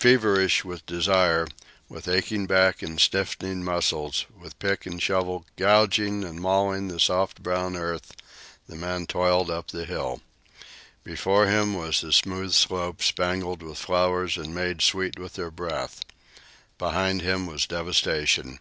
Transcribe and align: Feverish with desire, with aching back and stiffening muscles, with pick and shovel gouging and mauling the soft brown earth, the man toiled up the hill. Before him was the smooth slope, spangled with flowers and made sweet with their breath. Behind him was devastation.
Feverish 0.00 0.64
with 0.64 0.84
desire, 0.84 1.46
with 1.88 2.08
aching 2.08 2.48
back 2.48 2.82
and 2.82 2.98
stiffening 3.00 3.62
muscles, 3.62 4.26
with 4.36 4.58
pick 4.58 4.84
and 4.84 5.00
shovel 5.00 5.46
gouging 5.54 6.24
and 6.24 6.40
mauling 6.40 6.88
the 6.88 6.98
soft 6.98 7.40
brown 7.40 7.76
earth, 7.76 8.12
the 8.68 8.74
man 8.74 9.06
toiled 9.06 9.48
up 9.48 9.68
the 9.70 9.84
hill. 9.84 10.20
Before 11.04 11.46
him 11.46 11.74
was 11.74 12.00
the 12.00 12.12
smooth 12.12 12.52
slope, 12.52 13.00
spangled 13.00 13.62
with 13.62 13.78
flowers 13.78 14.36
and 14.36 14.52
made 14.52 14.82
sweet 14.82 15.20
with 15.20 15.34
their 15.34 15.52
breath. 15.52 16.00
Behind 16.78 17.22
him 17.22 17.46
was 17.46 17.64
devastation. 17.64 18.58